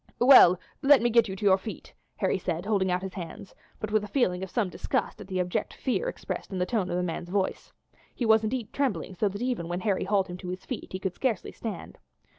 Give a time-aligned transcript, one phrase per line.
[0.17, 3.91] "Well, let me get you to your feet," Harry said, holding out his hands, but
[3.91, 6.97] with a feeling of some disgust at the abject fear expressed in the tones of
[6.97, 7.71] the man's voice.
[8.15, 10.97] He was indeed trembling so that even when Harry hauled him to his feet he
[10.99, 11.99] could scarcely stand.